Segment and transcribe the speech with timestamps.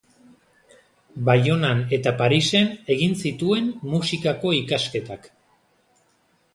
[1.27, 5.33] Baionan eta Parisen egin zituen musikako ikasketak.